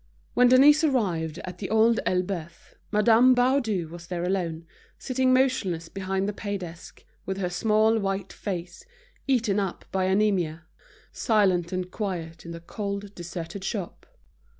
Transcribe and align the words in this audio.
When 0.33 0.47
Denise 0.47 0.83
arrived 0.83 1.37
at 1.45 1.59
The 1.59 1.69
Old 1.69 1.99
Elbeuf, 2.07 2.73
Madame 2.91 3.35
Baudu 3.35 3.87
was 3.89 4.07
there 4.07 4.23
alone, 4.23 4.65
sitting 4.97 5.31
motionless 5.31 5.89
behind 5.89 6.27
the 6.27 6.33
pay 6.33 6.57
desk, 6.57 7.05
with 7.27 7.37
her 7.37 7.51
small 7.51 7.99
white 7.99 8.33
face, 8.33 8.83
eaten 9.27 9.59
up 9.59 9.85
by 9.91 10.07
anaemia, 10.07 10.63
silent 11.11 11.71
and 11.71 11.91
quiet 11.91 12.45
in 12.47 12.51
the 12.51 12.59
cold, 12.61 13.13
deserted 13.13 13.63
shop. 13.63 14.07